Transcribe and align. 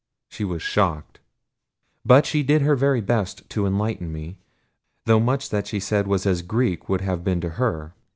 She 0.29 0.43
was 0.43 0.63
shocked. 0.63 1.19
But 2.03 2.25
she 2.25 2.41
did 2.41 2.63
her 2.63 2.75
very 2.75 3.01
best 3.01 3.47
to 3.51 3.67
enlighten 3.67 4.11
me, 4.11 4.39
though 5.05 5.19
much 5.19 5.51
that 5.51 5.67
she 5.67 5.79
said 5.79 6.07
was 6.07 6.25
as 6.25 6.41
Greek 6.41 6.89
would 6.89 7.01
have 7.01 7.23
been 7.23 7.39
to 7.41 7.49
her. 7.51 7.93